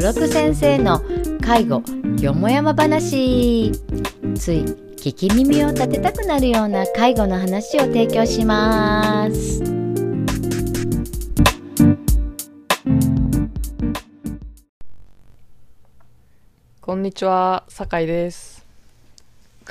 [0.00, 1.02] 六先生の
[1.42, 1.82] 介護
[2.18, 3.72] よもやま話
[4.34, 4.64] つい
[4.96, 9.62] 聞き耳を立てたくなるような介護の話を提供します
[16.80, 18.57] こんにちは、酒井です。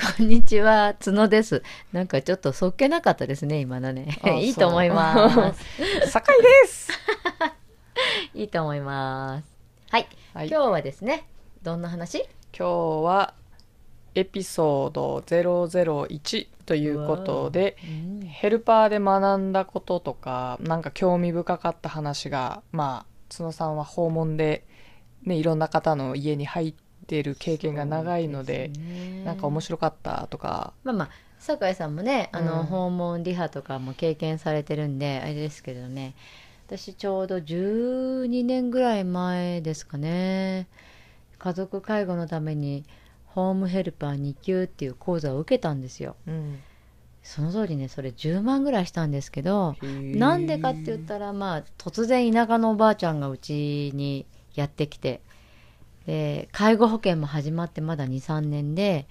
[0.00, 1.64] こんにちは角です。
[1.92, 4.16] なんかちょっとそっけなかったですね今のね。
[4.22, 5.60] あいいと思います。
[6.12, 6.92] 酒井です。
[8.32, 9.44] いいと思います。
[9.90, 11.26] はい、はい、今日はですね
[11.64, 12.28] どんな話？
[12.56, 13.34] 今日は
[14.14, 17.76] エピソード001ということで、
[18.24, 24.64] ヘルパーで学んだこととか、なんか興味深かった話が、まあ、角さんは訪問で、
[25.24, 26.87] ね、いろんな方の家に入って
[27.22, 28.70] る経験が長いので、
[29.24, 32.66] なんか面白白かったとか、まあまあ酒井さんもねあの、うん。
[32.66, 36.14] 訪問リハとかも経験されてるんであれですけれどね。
[36.66, 40.66] 私ちょうど12年ぐらい前ですかね。
[41.38, 42.84] 家族介護のために
[43.26, 46.16] ホームヘルパー2級っていう講座を受けたんですよ。
[46.26, 46.58] うん、
[47.22, 55.20] その通りねそれ10万ぐらいしたんですけどなんでかって言ったらまあ突然田舎のおばあちゃんがうちにやってきて
[56.08, 59.06] で介護保険も始まってまだ23年で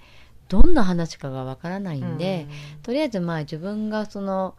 [0.48, 2.48] どんな話かがわからないんで、
[2.82, 4.56] とりあえずまあ自分がその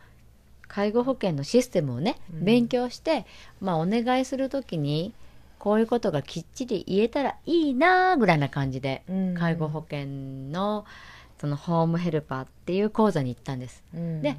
[0.70, 2.46] 介護保険のシステムをね、うん。
[2.46, 3.26] 勉強して、
[3.60, 5.14] まあ、お願いする時に
[5.58, 9.36] こういうことがきっちり言えたらいいなぐらいな感じで、うん。
[9.36, 10.06] 介護保険
[10.52, 10.86] の
[11.42, 13.84] そのホームヘルパーっていう講座に行ったんです。
[13.94, 14.22] うん。
[14.22, 14.38] で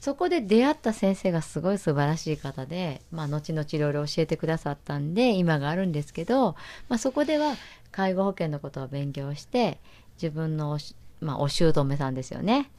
[0.00, 6.54] そこで出会った先生がすごい素晴らしい方で、まあ、後々いろいろ教えてくださったんで今があるんですけど、
[6.88, 7.54] まあ、そこでは
[7.90, 9.80] 介護保険のことを勉強して
[10.20, 12.70] 自分のおし、まあ、お姑さんですよね。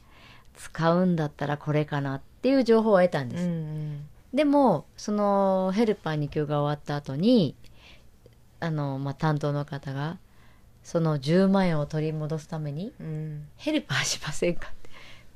[0.56, 3.44] 使うんだったらこれかなっていう情報を得たんです。
[3.44, 7.56] うんでもそのヘルパー2級が終わった後に
[8.60, 10.18] あの、まあ、担当の方が
[10.84, 13.48] その10万円を取り戻すためにうん。
[13.56, 14.72] ヘルパーしませんか？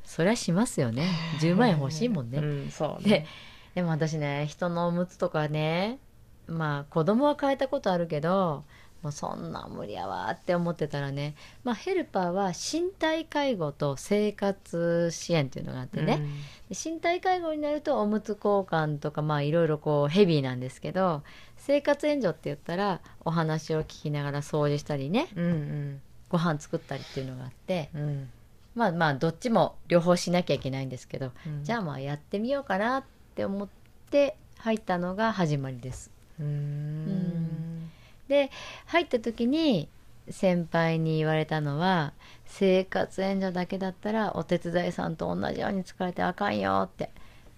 [0.05, 1.09] そりゃしますよね。
[1.41, 3.27] 10万円欲しいもんね、 うん、そうでね。
[3.75, 5.99] でも私ね人のおむつとかね
[6.47, 8.65] まあ子供は変えたことあるけど
[9.03, 16.23] もうそんな無理やわって思ってたらね、まあ、ヘルパーは身体介護と生活支援っていうのがあってね、
[16.71, 21.23] で身体介護になるとおむつ交換とかまあいろいろこうヘビーなんですけど
[21.59, 25.29] 生活援助って言ったらお話を聞きながら掃除したりね。
[25.37, 26.01] うんうん。
[26.31, 27.91] ご飯作ったりっていうのがあって。
[27.95, 28.31] うん
[28.75, 31.65] まあまあどっちも両方しなきゃいけないんですけどうん。
[31.65, 33.05] じゃあまあやってみようかなっ
[33.35, 33.69] て思っ
[34.11, 36.11] て入ったのが始まりです。
[36.41, 37.91] うーん。
[38.29, 38.51] で
[38.87, 39.89] 入った時に
[40.31, 42.15] 先輩に言われたのは
[42.47, 47.11] 生活援助だけだったらお手伝いさんと同じように使えてあかんよって。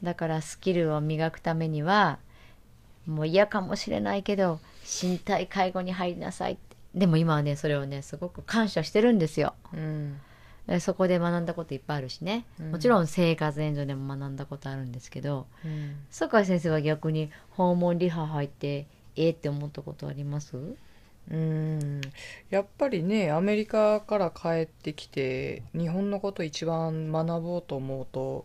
[0.03, 2.19] だからスキルを磨くためには
[3.07, 6.77] もう嫌かもしれないけど身体介護に入りなさいって。
[6.95, 9.55] でも今はねそれをねすごく感謝してるんですよ。
[9.73, 10.13] うん。
[10.13, 10.19] で
[10.81, 12.73] そこで学んだこといっぱいあるしね、うん。
[12.73, 15.97] もちろん生活援助でも学んだことあるんですけどうん。
[16.11, 20.57] 酒井先生は逆に訪問リハ入ってええって思ったことあります？
[21.31, 22.01] うん。
[22.51, 28.45] やっぱりねアメリカから帰ってきて日本のこと一番学ぼうと思うと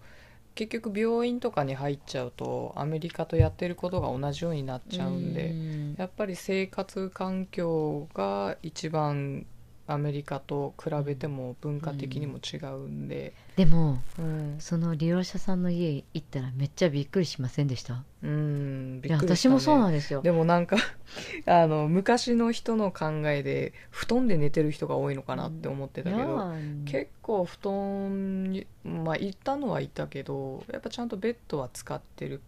[0.53, 5.95] 結局病院とかに入っちゃうとアメリカとやってることが同じようになっちゃうんでん。
[5.97, 9.45] やっぱり生活環境が一番
[9.91, 14.55] アメリカと比べても文化的にも違うんで、でもうん。
[14.59, 18.03] その利用者さんの家行ったらめっちゃびっくりしませんでした？
[18.23, 19.55] うん、びいやっくりしたね。
[19.55, 20.21] 私もそうなんですよ。
[20.21, 20.77] でもなんか
[21.45, 26.83] あの昔の人の考えで布団で寝てる人が多いのかなって思ってたけど、ー。
[26.85, 32.41] 結構布団にまあ行ったのは行ったけどやっぱちゃんとベッドは使ってる。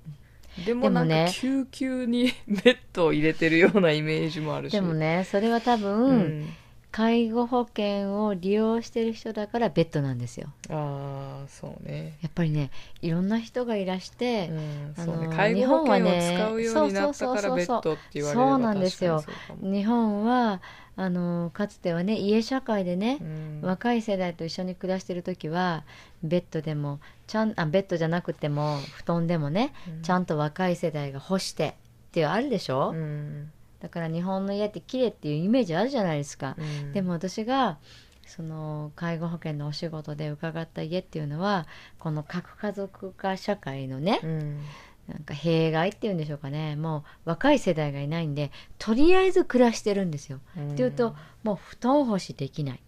[0.66, 4.74] でもなんか救急に ベッドを入れてるようなイメージもあるし。
[4.74, 6.48] でもねそれは多分、うん
[6.94, 10.50] 介護保険を利用してる人だからベッドなんですよ。
[10.70, 12.20] ああそうね。
[12.22, 12.70] やっぱりね
[13.02, 15.36] いろんな人がいらして、うんあのそうね。
[15.36, 19.24] 介護保険を使うようになった日本はねからベッドって言われればそうなんですよ。
[19.60, 20.62] 日本は
[20.96, 23.62] あのかつてはね家社会でね、うん。
[23.64, 25.86] 若い世代と一緒に暮らしてる時は
[26.22, 29.74] ベッドでもちゃんあベッドじゃなくても布団でもね、
[30.04, 31.70] ちゃんと若い世代が干して
[32.10, 33.52] っていうあるでしょ、うん
[33.84, 36.94] だから日本の家って綺麗っていうイメージあるじゃないですか、うん。
[36.94, 37.78] でも私が
[38.26, 41.68] その介護保険のお仕事で伺った家っていうのは
[42.00, 44.60] この核家族化社会のね、うん。
[45.08, 46.78] なんか弊害っていうんでしょうかね。
[46.78, 50.40] もう若い世代がいないんでとりあえず暮らしてるんですよ。
[50.58, 51.14] っていうと
[51.44, 52.80] もう布団干しできない。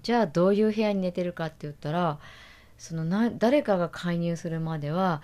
[0.00, 2.18] じゃあどういう部屋に寝てるかって言ったら
[2.78, 5.20] そのな誰かが介入するまでは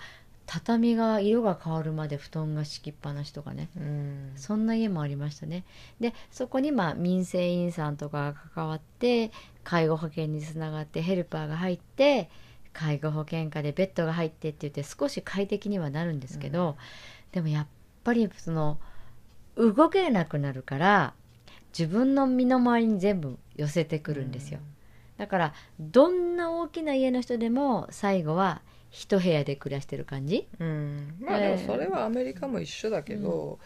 [0.53, 3.69] 畳が色が変わるまで布団が敷きっぱなしとかね。
[3.77, 4.31] うん。
[4.35, 5.63] そんな家もありましたね。
[6.01, 9.31] でそこにまあ民生委員さんとかが関わって
[9.63, 12.29] 介護保険につながってヘルパーが入って
[12.73, 16.75] 介護保険課でベッドが入ってって言って少し快適にはなるんですけど、
[17.31, 17.67] でもやっ
[18.03, 18.77] ぱりその
[19.55, 21.13] 動けなくなるから
[21.71, 24.59] 自分の身の回りに全部寄せてくるんですよ、
[25.17, 28.61] だからどんな大きな家の人でも最後は
[28.91, 30.47] 一部屋で暮らしてる感じ？
[30.59, 31.15] うん。
[31.19, 33.57] まあでもそれはアメリカも一緒だけど、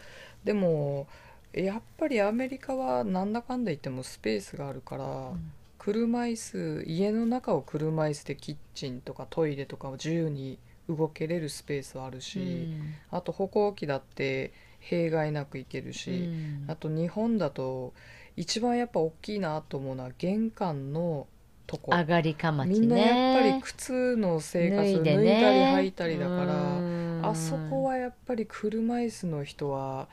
[0.44, 1.06] でも
[1.52, 5.52] やっぱりアメリカはなんだかんだ言ってもスペースがあるから、ん。
[5.78, 10.58] 車椅子家の中を車椅子でキッチンとかトイレとかを自由に
[10.88, 12.94] 動けれるスペースはあるし、うん。
[13.10, 16.64] あと歩行器だって弊害なく行けるし、うん。
[16.68, 17.92] あと日本だと
[18.36, 21.26] 一番やっぱ大きいなと思うのは玄関の
[21.66, 21.92] とこ。
[21.92, 22.80] 上がりかまちね。
[22.80, 25.40] みんなやっぱり靴の生活脱い,、でね。
[25.40, 27.20] たり履いたりだからうん。
[27.24, 30.08] あそこはやっぱり車椅子の人は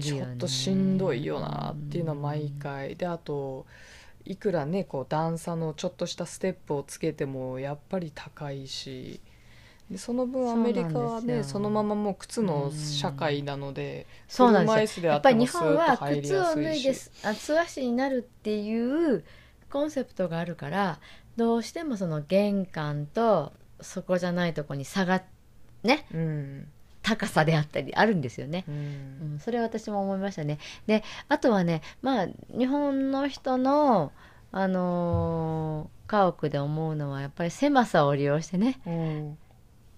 [0.00, 2.96] ちょっとしんどいよなっていうのは毎回。
[2.96, 3.66] であと
[4.24, 9.20] いくらねこう段差のちょっとしたステップをつけてもやっぱり高いし。
[9.90, 16.94] でその分アメリカはねそのままもう靴の社会なのでそうなんですやってぱり日本は靴を脱いで
[17.24, 19.22] あ素足になるっていう
[19.72, 20.98] コンセプトがあるから
[21.36, 25.22] どうしてもその玄関とそこじゃないとこに差が
[25.82, 26.68] ねうん
[27.02, 28.64] 高さであったりあるんですよね。
[28.68, 30.58] ううんん、それは私も思いましたね。
[30.86, 34.12] であとはねまあ日本の人の
[34.52, 39.38] あのー家屋で思うのはやっぱり狭さを利用してねうん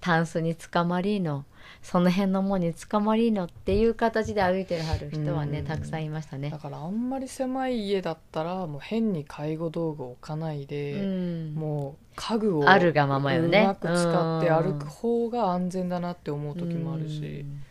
[0.00, 1.44] タンスにつかまりの
[1.82, 5.64] その辺のもんにつかまりのっていう形で歩いてるはる人はね、うん。
[5.64, 6.50] たくさんいましたね。
[6.50, 6.58] だ。
[6.58, 11.54] からあんまり狭い家だったらもう変に介護道具を置かないで、うん。
[11.54, 13.62] もう家具をあるがままよね。
[13.62, 17.20] うまく使って歩く方が安全だなって思う時もあるし。
[17.40, 17.64] うん。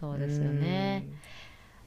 [0.00, 1.04] そうですよね。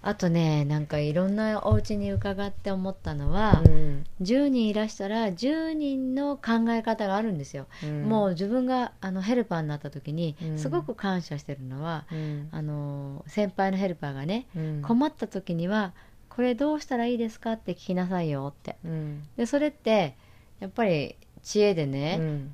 [0.03, 7.67] あとねなんかいろんなお家に伺って思ったのは、うん10人いらしたら10人の考え方があるんですよ。
[7.83, 15.93] うんもう自分があのヘルパーになった時にうんすごく感謝してるのは、うんあの先輩のヘルパーがねうん困った時には
[16.29, 18.77] 「これどうしたらいいですか?」って聞きなさいよって。
[18.85, 20.15] うんでそれって
[20.59, 22.51] やっぱり知恵でね、うん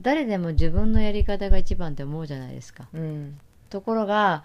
[0.00, 2.88] 誰でも自分のやり方が一番って思うじゃないですか。
[2.92, 3.38] うん
[3.70, 4.42] ところが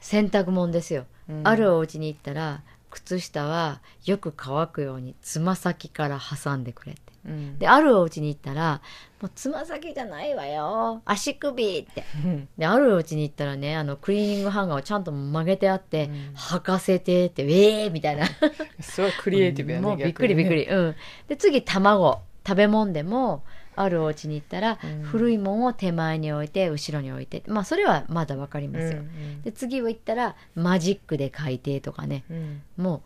[0.00, 1.06] 洗濯物ですよ、うん
[1.44, 7.00] あるお家に行ったら靴下はよく乾くようにつま先から挟んでくれって。
[7.26, 7.58] うん。
[7.58, 8.80] であるお家に行ったら
[9.20, 11.02] もうつま先じゃないわよ。
[11.04, 12.04] 足首って。
[12.24, 12.48] うん。
[12.56, 16.34] であるお家に行ったらねあのクリーニングハンガーをちゃんと曲げてあって、うん。
[16.36, 18.26] 履かせてってウェーみたいな。
[18.80, 20.96] すごいクリエイティブやねもうびっくりびっくり、うん。
[21.28, 22.22] で次卵。
[22.46, 23.42] 食べ物でも
[23.76, 25.02] あるお家に行ったら、うん。
[25.02, 27.42] 古いもんを手前に置いて後ろに置いて。
[27.46, 29.02] まあそれはまだわかりますよ、
[29.44, 32.24] で次は行ったらマジックで書いてとかね。
[32.30, 32.62] うん。
[32.76, 33.02] も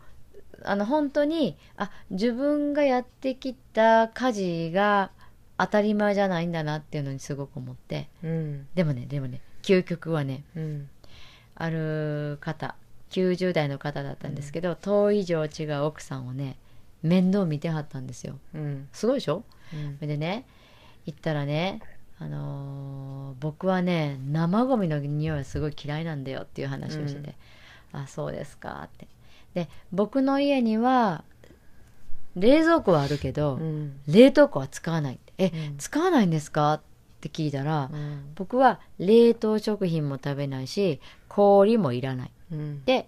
[0.53, 5.11] うあの本当にあ自分がやってきた家事が
[5.57, 8.07] 当たり前じゃないんだなっていうのにすごく思って。
[8.23, 8.67] うん。
[8.73, 10.89] でもねでもね究極はねうん。
[11.55, 12.75] ある方
[13.11, 16.57] 90代の方だったんですけど、遠以上違う奥さんをね
[17.03, 18.39] 面倒見てはったんですよ。
[18.55, 18.87] うん。
[18.93, 19.43] すごいでしょ？
[19.99, 20.45] でね
[21.05, 21.81] 行ったらね
[22.19, 27.35] あのー僕はね生ゴミの匂いはすごい嫌いなんだよっていう話をしてて、
[27.91, 29.07] あそうですかって。
[29.53, 31.23] で僕の家には
[32.35, 33.99] 冷蔵庫はあるけど、うん。
[34.07, 35.33] 冷凍庫は使わないって。
[35.37, 35.77] え、うん。
[35.77, 36.81] 使わないんですかっ
[37.19, 38.33] て聞いたら、うん。
[38.35, 42.31] 僕は冷凍食品も食べないし氷もいらない。
[42.51, 42.85] うん。
[42.85, 43.07] で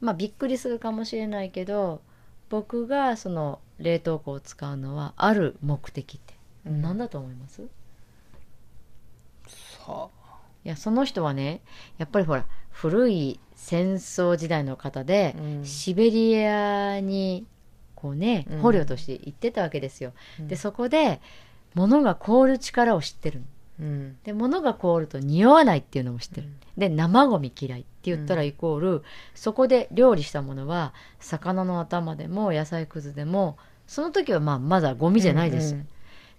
[0.00, 2.02] まあびっくりするかもしれないけど
[2.50, 6.34] 僕がその冷凍庫を使うのはある目的って。
[6.34, 7.66] うん何だと思います、い
[9.46, 10.08] さ
[10.64, 11.60] やその人はね
[11.98, 15.64] やっぱりほら古い戦争時代の方で、うん。
[15.64, 17.46] シベリアに
[17.94, 18.58] こうねうん。
[18.60, 20.12] 捕虜として行ってたわけですよ。
[20.40, 20.48] うん。
[20.48, 21.20] でそこで
[21.74, 23.44] 物が凍る力を知ってるの。
[23.80, 24.16] うん。
[24.24, 28.48] で物が凍ると匂わないっていうのも知ってる、で生ゴミ嫌いって言ったらうん。
[28.48, 29.02] イコール、
[29.34, 35.88] そこで料理したものは魚の頭でも野菜くずでもその時はまあまだゴミじゃないです、うん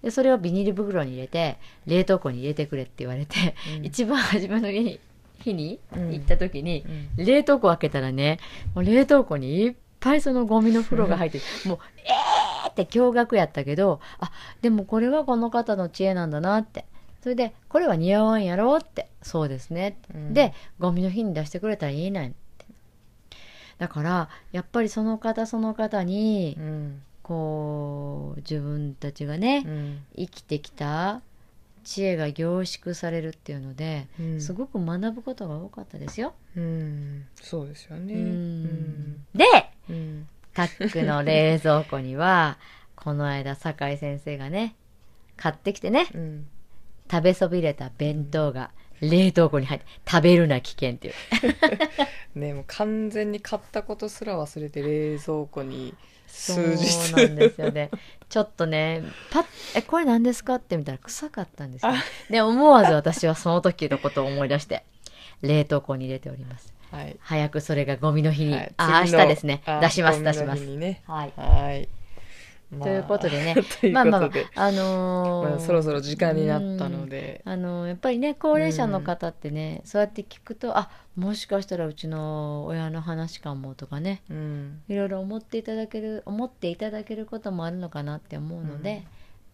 [0.03, 1.57] でそれをビニール袋に入れて
[1.87, 3.85] 冷凍庫に入れてくれって言われて、うん。
[3.85, 4.99] 一番初めの日に
[5.39, 6.85] 日にうん行った時に、
[7.17, 7.25] うん。
[7.25, 8.39] 冷凍庫開けたらね
[8.75, 14.31] もう冷凍庫にいっぱいそのゴミの袋が入っててもうえーって驚愕やったけどあ
[14.61, 16.85] でもこれはこの方の知恵なんだなって。
[17.21, 20.33] それでこれは似合わんやろってそうですね、うん。
[20.33, 22.65] でゴミの日に出してくれたらいいねんって。
[23.77, 29.99] だからやっぱりその方その方にうんこう自分たちがね、うん。
[30.15, 31.21] 生きてきた
[31.83, 34.41] 知恵が凝縮されるっていうので、うん。
[34.41, 36.33] すごく学ぶことが多かったですよ。
[36.55, 37.25] うん。
[37.35, 38.13] そうですよね。
[38.13, 38.33] ううん
[39.15, 39.25] ん。
[39.33, 39.45] で
[39.89, 40.27] うん。
[40.53, 42.57] タックの冷蔵庫には
[42.95, 44.75] この間酒井先生がね
[45.35, 46.47] 買ってきてねうん。
[47.09, 48.71] 食べそびれた弁当が
[49.09, 51.13] 冷凍庫に入って食べるな危険っていう。
[52.39, 55.93] ねもう完全に買ったことすら忘れて冷蔵庫に
[56.27, 56.87] 数日。
[56.87, 57.89] そうなんですよね。
[58.29, 59.45] ちょっとねパッ
[59.75, 60.55] えこれ何ですか？
[60.55, 61.91] って見たら臭かったんですよ。
[61.91, 62.03] あ。
[62.29, 64.83] で思わず私はその時のことを思い出して
[65.41, 66.73] 冷凍庫に入れております。
[66.91, 67.17] はい。
[67.19, 68.73] 早くそれがゴミの日に、はい。
[68.77, 69.61] あ明日ですね。
[69.65, 70.63] あ出します出します。
[70.65, 71.01] ね。
[71.07, 71.33] はい。
[71.35, 71.81] はい。
[71.81, 72.02] まあ
[72.81, 73.55] ということでね。
[73.91, 77.41] まあまあああのーまあそろそろ時間になったので。
[77.45, 84.21] あのやっぱりね高齢者の方ってね、そうやって聞くとあもしかしたらうちの親の話かもとかね。
[84.29, 84.81] うん。
[84.87, 89.03] いろいろ思っていただける思っていただけることもあるのかなって思うので、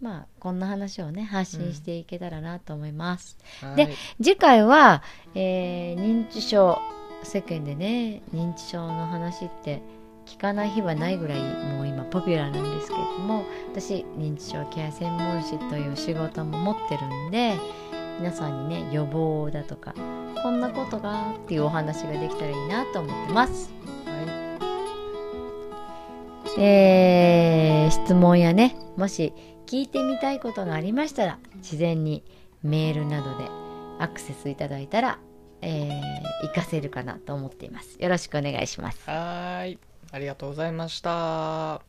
[0.01, 3.37] まあこんな話をね発信していけたらなと思います。
[3.75, 3.93] ではい。
[4.21, 5.03] 次回は、
[5.35, 6.79] えー認知症
[7.23, 9.81] 世間でね認知症の話って
[10.29, 17.57] 聞かない日はないぐらいもう今ポピュラーなんですけれども私認知症ケア専門士という仕事も持ってるんで
[18.19, 19.95] 皆さんにね予防だとか
[20.43, 23.71] こんなことがっていうお話ができたらいいなと思ってます。
[24.05, 24.11] は
[26.57, 26.61] い。
[26.61, 29.33] えー質問やねもし
[29.65, 32.23] 聞いてみたいことがありましたら自然に
[32.61, 33.49] メールなどで
[33.99, 35.19] アクセスいただいたら、
[35.61, 37.97] えー、活かせるかなと思っています。
[37.99, 39.09] よろしくお願いします。
[39.09, 39.88] はい。
[40.11, 41.88] ありがとうございました。